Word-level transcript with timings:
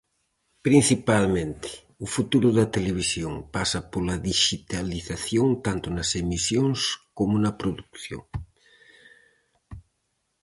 Principalmente 0.67 1.69
o 2.03 2.07
futuro 2.15 2.49
da 2.59 2.65
televisión 2.75 3.33
pasa 3.55 3.79
pola 3.91 4.15
dixitalización 4.29 5.47
tanto 5.65 5.87
nas 5.95 6.09
emisións 6.23 6.79
como 7.17 7.35
na 7.43 7.51
produción. 7.61 8.23